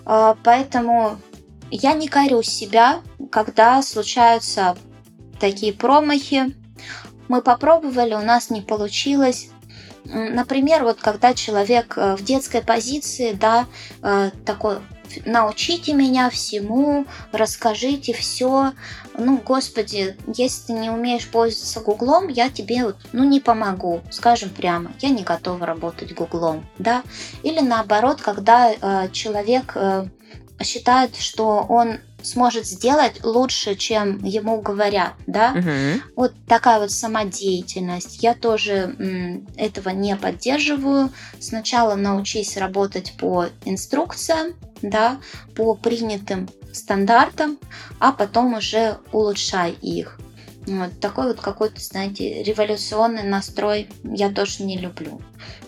[0.06, 1.18] а, поэтому
[1.72, 3.00] я не корю себя,
[3.32, 4.78] когда случаются
[5.40, 6.54] такие промахи.
[7.30, 9.50] Мы попробовали, у нас не получилось.
[10.12, 13.68] Например, вот когда человек э, в детской позиции, да,
[14.02, 14.80] э, такой
[15.26, 18.74] научите меня всему, расскажите все.
[19.18, 24.50] Ну, господи, если ты не умеешь пользоваться Гуглом, я тебе вот, ну, не помогу, скажем
[24.50, 27.04] прямо, я не готова работать Гуглом, да.
[27.44, 30.08] Или наоборот, когда э, человек э,
[30.62, 35.54] считает, что он сможет сделать лучше, чем ему говорят, да?
[35.54, 36.04] Угу.
[36.16, 38.22] Вот такая вот самодеятельность.
[38.22, 41.12] Я тоже м, этого не поддерживаю.
[41.40, 45.20] Сначала научись работать по инструкциям, да,
[45.56, 47.58] по принятым стандартам,
[48.00, 50.20] а потом уже улучшай их.
[50.68, 55.22] Вот такой вот какой-то, знаете, революционный настрой я тоже не люблю.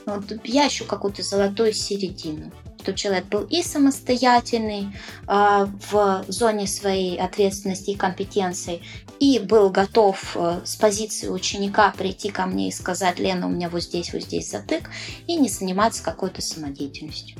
[0.06, 4.88] Вот я ищу какую-то золотую середину чтобы человек был и самостоятельный
[5.28, 8.82] э, в зоне своей ответственности и компетенции,
[9.20, 13.70] и был готов э, с позиции ученика прийти ко мне и сказать, Лена, у меня
[13.70, 14.90] вот здесь, вот здесь затык,
[15.28, 17.38] и не заниматься какой-то самодеятельностью.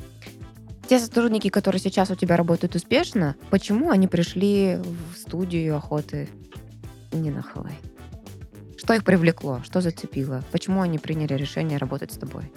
[0.88, 6.28] Те сотрудники, которые сейчас у тебя работают успешно, почему они пришли в студию охоты
[7.12, 7.76] не на Хэллоуин?
[8.76, 9.60] Что их привлекло?
[9.64, 10.42] Что зацепило?
[10.50, 12.50] Почему они приняли решение работать с тобой?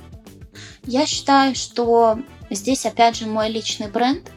[0.86, 4.32] Я считаю, что здесь опять же мой личный бренд,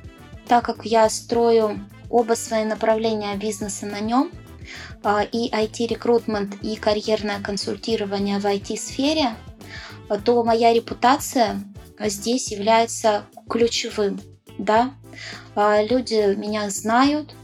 [0.47, 1.79] так как я строю
[2.11, 4.31] оба свои направления бизнеса на нем,
[5.03, 9.35] а, и IT-рекрутмент, и карьерное консультирование в IT-сфере,
[10.25, 11.63] то моя репутация
[12.01, 14.21] здесь является ключевым.
[14.59, 14.95] Да?
[15.55, 17.35] А, люди меня знают,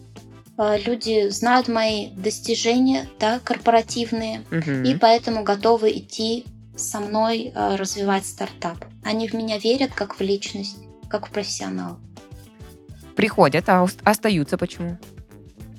[0.58, 4.84] э, люди знают мои достижения, да, корпоративные, Мгм.
[4.84, 6.44] и поэтому готовы идти
[6.76, 8.84] со мной э, развивать стартап.
[9.02, 11.98] Они в меня верят как в личность, как в профессионал.
[13.16, 14.98] Приходят, а остаются почему?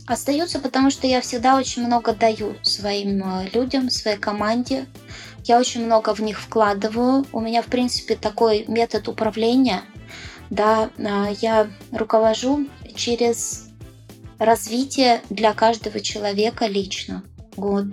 [0.07, 4.85] Остаются, потому что я всегда очень много даю своим э, людям, своей команде.
[5.43, 7.25] Я очень много в них вкладываю.
[7.31, 9.81] У меня, в принципе, такой метод управления.
[10.49, 13.69] Да, а, я руковожу через
[14.39, 17.23] развитие для каждого человека лично.
[17.55, 17.85] Вот.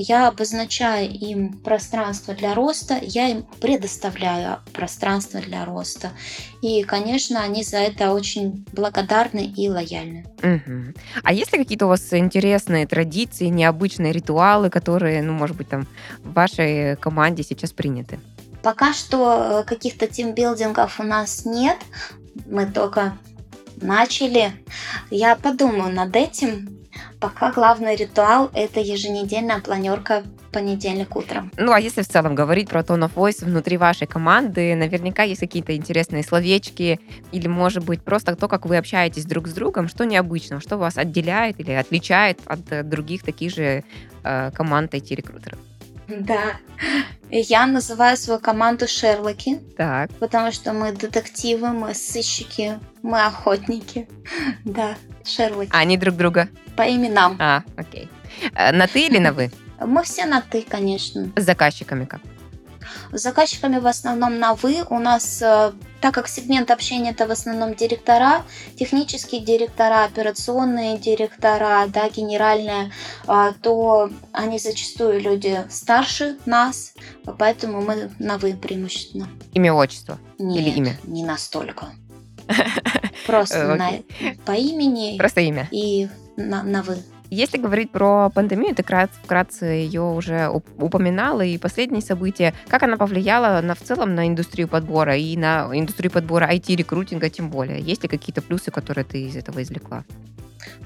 [0.00, 6.12] Я обозначаю им пространство для роста, я им предоставляю пространство для роста.
[6.62, 10.24] И, конечно, они за это очень благодарны и лояльны.
[10.40, 10.94] Мгм.
[11.24, 15.88] А есть ли какие-то у вас интересные традиции, необычные ритуалы, которые, ну, может быть, там
[16.22, 18.20] в вашей команде сейчас приняты?
[18.62, 21.78] Пока что э, каких-то тимбилдингов у нас нет.
[22.46, 23.18] Мы только
[23.82, 24.52] начали.
[25.10, 26.77] Я подумаю над этим.
[27.20, 31.50] Пока главный ритуал– это еженедельная планерка понедельник утром.
[31.56, 35.40] Ну, а если в целом говорить про Tone of Voice внутри вашей команды, наверняка есть
[35.40, 37.00] какие-то интересные словечки
[37.32, 40.96] или, может быть, просто то, как вы общаетесь друг с другом, что необычного, что вас
[40.96, 43.84] отделяет или отличает от э, других таких же
[44.24, 45.58] э, команд IT-рекрутеров.
[46.08, 46.56] Да.
[47.30, 50.10] Я называю свою команду Шерлоки, Так.
[50.18, 54.08] потому что мы детективы, мы сыщики, мы охотники.
[54.64, 54.94] Да,
[55.24, 55.70] Шерлоки.
[55.72, 56.48] Они друг друга?
[56.76, 57.36] По именам.
[57.40, 58.08] А, окей.
[58.54, 59.50] Э, На ты или на вы?
[59.80, 61.30] Мы все на «ты», конечно.
[61.36, 62.20] С заказчиками как?
[63.12, 64.84] С заказчиками в основном на «вы».
[64.90, 68.42] У нас, э, так как сегмент общения это в основном директора,
[68.78, 72.90] технические директора, операционные директора, да, генеральные,
[73.26, 76.94] а, то они зачастую люди старше нас,
[77.38, 79.28] поэтому мы на «вы» преимущественно.
[79.54, 80.18] Имя, отчество?
[80.38, 80.98] Нет, Или имя?
[81.04, 81.86] не настолько.
[83.26, 85.68] Просто Э, на- по имени Просто имя.
[85.70, 86.96] и на, на «вы».
[87.30, 92.82] Если говорить про пандемию, ты крат- вкратце ее уже уп- упоминала, и последние события, как
[92.84, 97.80] она повлияла на, в целом на индустрию подбора и на индустрию подбора IT-рекрутинга тем более?
[97.80, 100.04] Есть ли какие-то плюсы, которые ты из этого извлекла?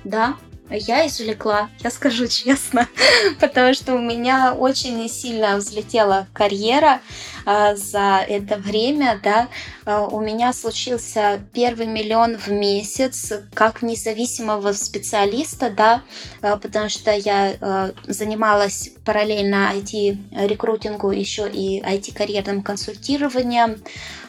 [0.02, 0.34] Да,
[0.74, 2.88] я извлекла, я скажу честно,
[3.40, 7.00] потому что у меня очень сильно взлетела карьера
[7.44, 9.48] а, за это время, да.
[9.84, 16.02] А, у меня случился первый миллион в месяц как независимого специалиста, да,
[16.40, 23.82] а, потому что я а, занималась параллельно IT-рекрутингу еще и IT-карьерным консультированием,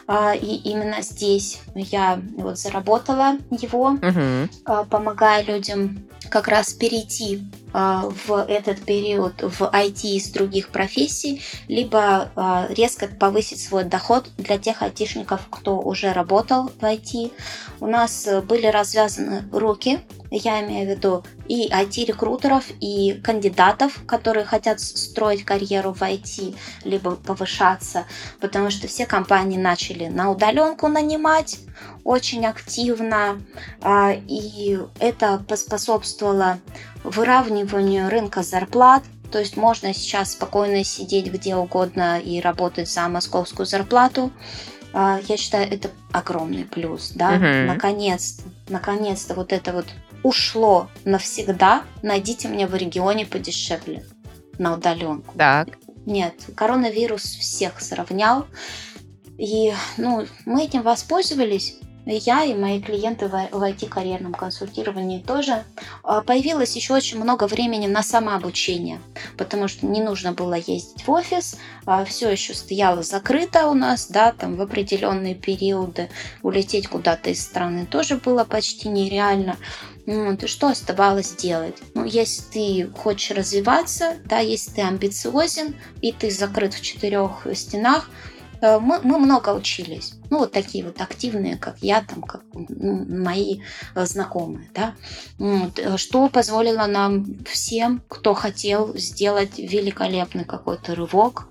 [0.06, 4.50] а, и именно здесь я вот заработала его, Мгм.
[4.64, 6.04] а, помогая людям
[6.34, 13.06] как раз перейти а, в этот период в IT из других профессий, либо а, резко
[13.06, 17.30] повысить свой доход для тех айтишников, кто уже работал в IT.
[17.78, 20.00] У нас э, были развязаны руки,
[20.36, 27.16] я имею в виду и IT-рекрутеров, и кандидатов, которые хотят строить карьеру в IT, либо
[27.16, 28.04] повышаться,
[28.40, 31.58] потому что все компании начали на удаленку нанимать
[32.04, 33.40] очень активно,
[33.80, 36.58] а, и это поспособствовало
[37.02, 39.02] выравниванию рынка зарплат.
[39.30, 44.30] То есть можно сейчас спокойно сидеть где угодно и работать за московскую зарплату.
[44.92, 47.32] А, Я считаю, это огромный плюс, да.
[47.32, 47.66] Мгм.
[47.66, 49.86] Наконец-то, наконец-то вот это вот
[50.24, 51.84] ушло навсегда.
[52.02, 54.04] Найдите мне в регионе подешевле
[54.58, 55.32] на удаленку.
[55.38, 55.68] Так.
[56.06, 58.46] Нет, коронавирус всех сравнял.
[59.38, 61.78] И, ну, мы этим воспользовались.
[62.06, 65.64] Я и мои клиенты в IT-карьерном консультировании тоже.
[66.02, 69.00] А, Появилось еще очень много времени на самообучение,
[69.38, 71.56] потому что не нужно было ездить в офис,
[72.06, 76.10] все еще стояло закрыто у нас, да, там в определенные периоды
[76.42, 79.56] улететь куда-то из страны тоже было почти нереально.
[80.06, 81.78] Ну, Вот, и что оставалось делать?
[81.94, 88.10] Ну, если ты хочешь развиваться, да, если ты амбициозен, и ты закрыт в четырех стенах,
[88.60, 90.14] э, мы, мы много учились.
[90.28, 93.60] Ну, вот такие вот активные, как я, там, как ну, мои
[93.94, 94.94] э, знакомые, да.
[95.38, 101.48] Вот, э, Что позволило нам всем, кто хотел сделать великолепный какой-то рывок.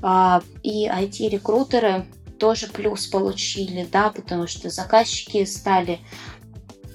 [0.00, 2.06] А, И IT-рекрутеры
[2.38, 6.00] тоже плюс получили, да, потому что заказчики стали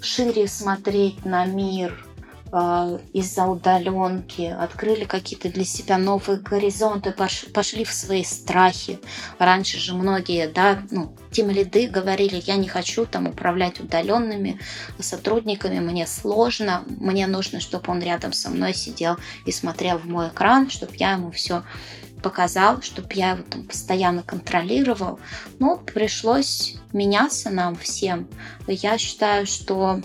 [0.05, 2.05] шире смотреть на мир,
[2.51, 8.99] э, из-за удаленки, открыли какие-то для себя новые горизонты, пош- пошли в свои страхи.
[9.39, 14.59] Раньше же многие, да, ну, тем лиды говорили, я не хочу там управлять удаленными
[14.99, 20.27] сотрудниками, мне сложно, мне нужно, чтобы он рядом со мной сидел и смотрел в мой
[20.27, 21.63] экран, чтобы я ему все
[22.21, 25.19] показал, чтобы я его там постоянно контролировал.
[25.59, 28.27] Ну, пришлось меняться нам всем.
[28.67, 30.01] Я считаю, что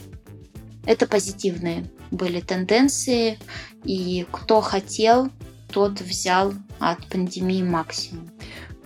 [0.85, 3.39] это позитивные были тенденции,
[3.85, 5.31] и кто хотел,
[5.73, 8.31] тот взял от пандемии максимум.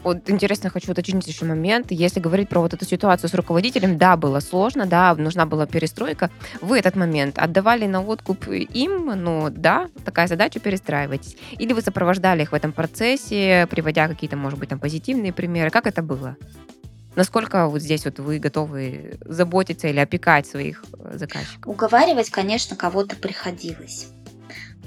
[0.02, 1.90] Вот интересно, хочу уточнить еще момент.
[1.90, 6.30] Если говорить про вот эту ситуацию с руководителем, да, было сложно, да, нужна была перестройка.
[6.62, 11.36] Вы этот момент отдавали на откуп им, ну да, такая задача, перестраивайтесь.
[11.52, 15.70] Или вы сопровождали их в этом процессе, приводя какие-то, может быть, там позитивные примеры.
[15.70, 16.36] Как это было?
[17.16, 21.66] Насколько вот здесь вот вы готовы заботиться или опекать своих э, заказчиков?
[21.66, 24.08] Уговаривать, конечно, кого-то приходилось.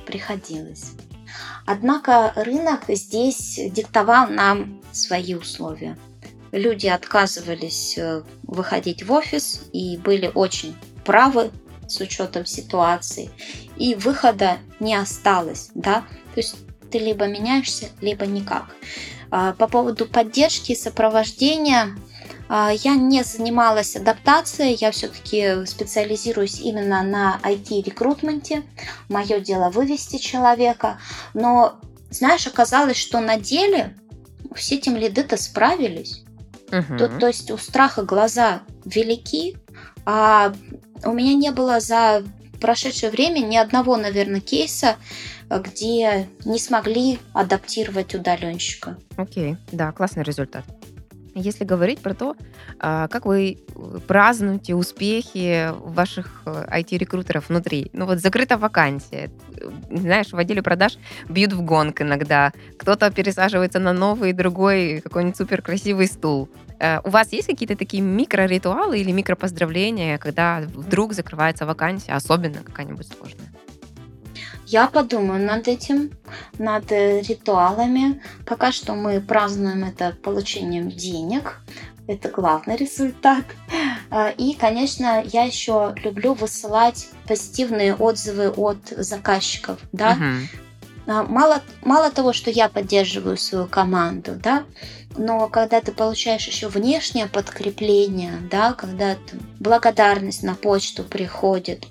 [0.08, 0.94] Приходилось.
[1.66, 5.98] Однако рынок здесь диктовал нам свои условия.
[6.52, 11.52] Люди отказывались э, выходить в офис и были очень правы
[11.88, 13.32] с учетом ситуации.
[13.78, 16.02] И выхода не осталось, да,
[16.34, 16.56] то есть
[16.92, 18.76] ты либо меняешься, либо никак.
[19.32, 21.98] А, по поводу поддержки и сопровождения,
[22.50, 28.64] я не занималась адаптацией, я все-таки специализируюсь именно на IT-рекрутменте.
[29.10, 31.00] Мое дело вывести человека.
[31.34, 31.80] Но,
[32.10, 33.96] знаешь, оказалось, что на деле
[34.56, 36.24] все тем лиды-то справились.
[36.72, 36.98] Угу.
[36.98, 39.58] То, то есть у страха глаза велики,
[40.06, 40.54] а
[41.06, 42.24] у меня не было за
[42.60, 44.96] прошедшее время ни одного, наверное, кейса,
[45.50, 48.98] где не смогли адаптировать удаленщика.
[49.18, 50.66] Окей, да, классный результат.
[51.36, 52.36] Если говорить про то,
[52.80, 53.58] а, как вы
[54.08, 57.90] празднуете успехи ваших IT-рекрутеров э, внутри.
[57.94, 59.32] Ну вот закрыта вакансия.
[59.90, 60.98] Знаешь, в отделе продаж
[61.30, 62.52] бьют в гонг иногда.
[62.78, 66.50] Кто-то пересаживается на новый, другой какой-нибудь супер красивый стул.
[66.80, 73.08] Э, у вас есть какие-то такие микроритуалы или микропоздравления, когда вдруг закрывается вакансия, особенно какая-нибудь
[73.08, 73.53] сложная?
[74.74, 76.18] Я подумаю над этим,
[76.58, 78.24] над ритуалами.
[78.44, 81.62] Пока что мы празднуем это получением денег.
[82.08, 83.46] Это главный результат.
[84.10, 89.80] А, и, конечно, я еще люблю высылать позитивные отзывы от заказчиков.
[89.92, 90.18] Да?
[91.06, 91.28] Uh-huh.
[91.28, 94.64] Мало, мало того, что я поддерживаю свою команду, да,
[95.18, 99.18] но когда ты получаешь еще внешнее подкрепление, да, когда
[99.60, 101.88] благодарность на почту приходит,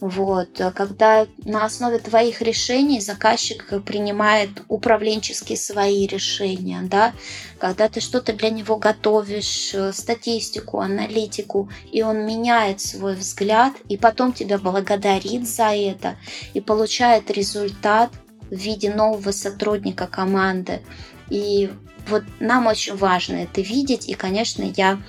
[0.00, 0.60] вот.
[0.60, 7.12] А когда на основе твоих решений заказчик принимает управленческие свои решения, да,
[7.58, 13.96] когда ты что-то для него готовишь, э, статистику, аналитику, и он меняет свой взгляд, и
[13.96, 16.16] потом тебя благодарит за это,
[16.54, 18.10] и получает результат
[18.50, 20.80] в виде нового сотрудника команды.
[21.28, 21.72] И
[22.06, 25.00] вот нам очень важно это видеть, и, конечно, я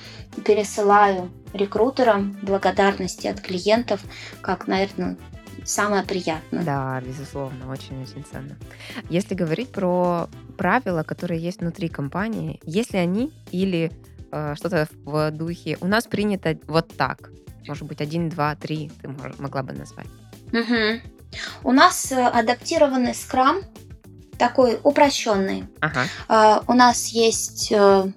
[0.45, 4.01] пересылаю рекрутерам благодарности от клиентов,
[4.41, 5.17] как, наверное,
[5.65, 6.63] самое приятное.
[6.63, 8.57] Да, безусловно, очень-очень ценно.
[9.09, 13.91] Если говорить про правила, которые есть внутри компании, если они или
[14.31, 17.31] э, что-то в духе «у нас принято вот так»,
[17.67, 20.07] может быть, один, два, три, ты могла бы назвать?
[20.51, 21.01] Угу.
[21.63, 23.61] У нас э, адаптированный скрам,
[24.37, 25.65] такой упрощенный.
[25.81, 26.05] Ага.
[26.27, 28.11] Uh, у нас есть uh,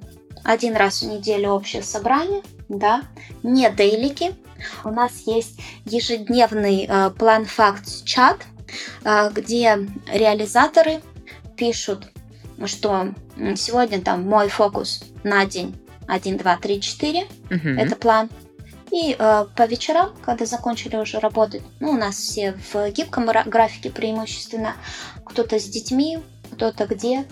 [0.45, 3.03] один раз в неделю общее собрание, да,
[3.43, 4.35] не дейлики.
[4.85, 8.39] У нас есть ежедневный э, план факт чат,
[9.05, 11.01] э, где реализаторы
[11.57, 12.09] пишут,
[12.67, 13.09] что
[13.57, 17.23] сегодня там мой фокус на день 1, 2, 3, 4.
[17.23, 17.69] Угу.
[17.69, 18.31] Это план.
[18.91, 23.91] И э, по вечерам, когда закончили уже работать, ну, у нас все в гибком графике
[23.91, 24.75] преимущественно,
[25.25, 26.19] кто-то с детьми,
[26.53, 27.25] кто-то где.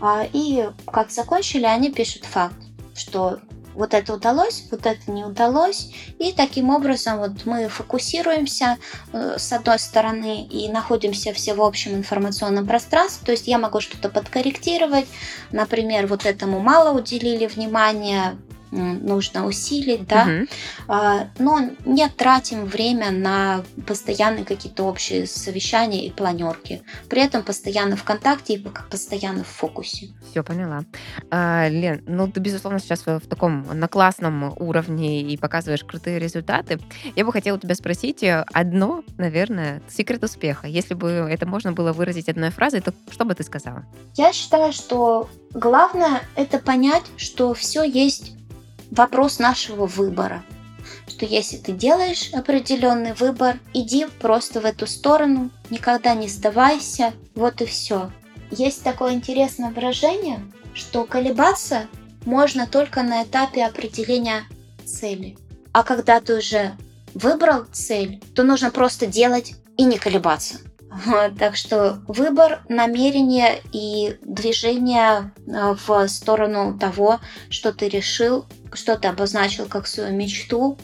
[0.00, 2.56] А, и как закончили, они пишут факт,
[2.94, 3.38] что
[3.78, 5.90] вот это удалось, вот это не удалось.
[6.18, 8.76] И таким образом вот мы фокусируемся
[9.12, 13.24] э, с одной стороны и находимся все в общем информационном пространстве.
[13.24, 15.06] То есть я могу что-то подкорректировать.
[15.52, 18.36] Например, вот этому мало уделили внимания,
[18.70, 21.28] нужно усилить, да, угу.
[21.38, 26.82] но не тратим время на постоянные какие-то общие совещания и планерки.
[27.08, 30.08] При этом постоянно в контакте и постоянно в фокусе.
[30.30, 30.84] Все, поняла.
[31.30, 36.78] А, Лен, ну ты, безусловно, сейчас в таком на классном уровне и показываешь крутые результаты.
[37.16, 40.66] Я бы хотела тебя спросить э, одно, наверное, секрет успеха.
[40.66, 43.84] Если бы это можно было выразить одной фразой, то что бы ты сказала?
[44.14, 48.37] Я считаю, что главное это понять, что все есть
[48.90, 50.42] вопрос нашего выбора.
[51.06, 57.60] Что если ты делаешь определенный выбор, иди просто в эту сторону, никогда не сдавайся, вот
[57.60, 58.10] и все.
[58.50, 60.40] Есть такое интересное выражение,
[60.74, 61.86] что колебаться
[62.24, 64.44] можно только на этапе определения
[64.84, 65.36] цели.
[65.72, 66.76] А когда ты уже
[67.14, 70.58] выбрал цель, то нужно просто делать и не колебаться.
[71.38, 77.20] Так что выбор, намерение и движение а, в сторону того,
[77.50, 80.76] что ты решил, что ты обозначил как свою мечту,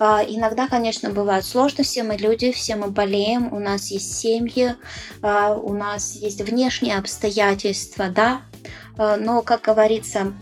[0.00, 4.76] А, иногда, конечно, бывают сложности, мы люди, все мы болеем, у нас есть семьи,
[5.22, 8.42] а, у нас есть внешние обстоятельства, да,
[8.96, 10.34] а, но, как говорится,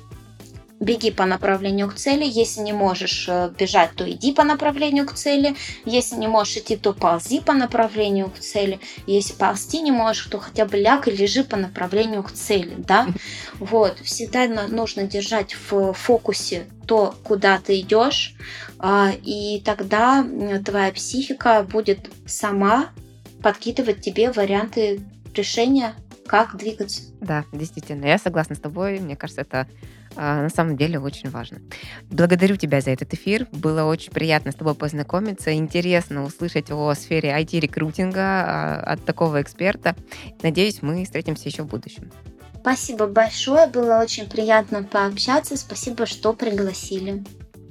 [0.80, 2.24] беги по направлению к цели.
[2.24, 5.56] Если не можешь э, бежать, то иди по направлению к цели.
[5.84, 8.80] Если не можешь идти, то ползи по направлению к цели.
[9.06, 13.06] Если ползти не можешь, то хотя бы ляг и лежи по направлению к цели, да.
[13.58, 18.34] Вот, всегда нужно держать в фокусе то, куда ты идешь,
[18.78, 20.24] а, и тогда
[20.64, 22.90] твоя психика будет сама
[23.42, 25.00] подкидывать тебе варианты
[25.34, 25.94] решения,
[26.26, 27.02] как двигаться.
[27.20, 28.98] Да, действительно, я согласна с тобой.
[28.98, 29.66] Мне кажется, это
[30.16, 31.60] на самом деле очень важно.
[32.10, 33.46] Благодарю тебя за этот эфир.
[33.52, 35.52] Было очень приятно с тобой познакомиться.
[35.54, 39.94] Интересно услышать о сфере IT-рекрутинга а, от такого эксперта.
[40.42, 42.10] Надеюсь, мы встретимся еще в будущем.
[42.60, 43.68] Спасибо большое.
[43.68, 45.56] Было очень приятно пообщаться.
[45.56, 47.24] Спасибо, что пригласили.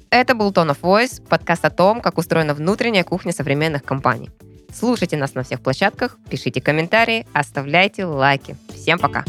[0.10, 4.30] Это был Tone of Voice, подкаст о том, как устроена внутренняя кухня современных компаний.
[4.74, 8.56] Слушайте нас на всех площадках, пишите комментарии, оставляйте лайки.
[8.74, 9.26] Всем пока!